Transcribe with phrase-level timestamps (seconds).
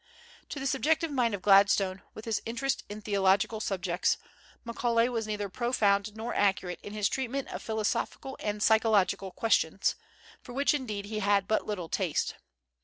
[0.49, 4.17] To the subjective mind of Gladstone, with his interest in theological subjects,
[4.63, 9.93] Macaulay was neither profound nor accurate in his treatment of philosophical and psychological questions,
[10.41, 12.33] for which indeed he had but little taste.